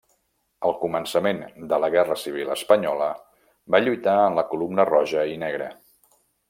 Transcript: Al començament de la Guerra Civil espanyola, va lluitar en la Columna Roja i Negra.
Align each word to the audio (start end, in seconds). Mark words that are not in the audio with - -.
Al 0.69 0.71
començament 0.83 1.41
de 1.73 1.79
la 1.83 1.91
Guerra 1.97 2.17
Civil 2.23 2.51
espanyola, 2.57 3.11
va 3.77 3.85
lluitar 3.87 4.19
en 4.23 4.41
la 4.43 4.49
Columna 4.55 4.91
Roja 4.95 5.31
i 5.37 5.41
Negra. 5.47 5.75